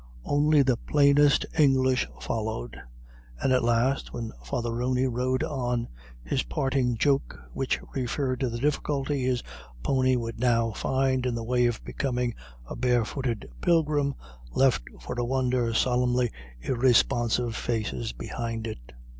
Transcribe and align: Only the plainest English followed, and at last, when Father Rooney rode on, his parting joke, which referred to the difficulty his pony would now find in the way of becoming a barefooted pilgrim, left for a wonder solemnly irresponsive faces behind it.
Only 0.25 0.63
the 0.63 0.77
plainest 0.77 1.45
English 1.59 2.07
followed, 2.19 2.75
and 3.39 3.53
at 3.53 3.63
last, 3.63 4.11
when 4.11 4.31
Father 4.43 4.71
Rooney 4.73 5.05
rode 5.05 5.43
on, 5.43 5.89
his 6.23 6.41
parting 6.41 6.97
joke, 6.97 7.37
which 7.53 7.79
referred 7.93 8.39
to 8.39 8.49
the 8.49 8.57
difficulty 8.57 9.25
his 9.25 9.43
pony 9.83 10.15
would 10.15 10.39
now 10.39 10.71
find 10.71 11.27
in 11.27 11.35
the 11.35 11.43
way 11.43 11.67
of 11.67 11.83
becoming 11.85 12.33
a 12.67 12.75
barefooted 12.75 13.47
pilgrim, 13.61 14.15
left 14.49 14.81
for 14.99 15.13
a 15.19 15.23
wonder 15.23 15.71
solemnly 15.71 16.31
irresponsive 16.61 17.55
faces 17.55 18.11
behind 18.11 18.65
it. 18.65 18.93